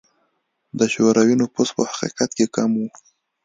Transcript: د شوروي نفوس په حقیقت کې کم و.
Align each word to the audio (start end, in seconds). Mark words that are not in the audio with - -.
د 0.79 0.81
شوروي 0.93 1.35
نفوس 1.41 1.69
په 1.77 1.83
حقیقت 1.91 2.29
کې 2.37 2.45
کم 2.55 2.71
و. 2.77 2.81